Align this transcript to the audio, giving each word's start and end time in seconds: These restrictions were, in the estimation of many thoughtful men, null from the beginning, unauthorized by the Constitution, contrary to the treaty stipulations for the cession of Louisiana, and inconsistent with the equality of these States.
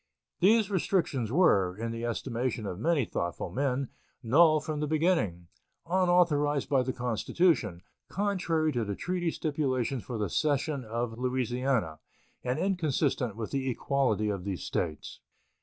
These 0.39 0.71
restrictions 0.71 1.31
were, 1.31 1.77
in 1.77 1.91
the 1.91 2.05
estimation 2.05 2.65
of 2.65 2.79
many 2.79 3.05
thoughtful 3.05 3.51
men, 3.51 3.89
null 4.23 4.59
from 4.59 4.79
the 4.79 4.87
beginning, 4.87 5.45
unauthorized 5.85 6.67
by 6.67 6.81
the 6.81 6.91
Constitution, 6.91 7.83
contrary 8.09 8.71
to 8.71 8.83
the 8.83 8.95
treaty 8.95 9.29
stipulations 9.29 10.03
for 10.03 10.17
the 10.17 10.27
cession 10.27 10.83
of 10.83 11.19
Louisiana, 11.19 11.99
and 12.43 12.57
inconsistent 12.57 13.35
with 13.35 13.51
the 13.51 13.69
equality 13.69 14.29
of 14.29 14.43
these 14.43 14.63
States. 14.63 15.19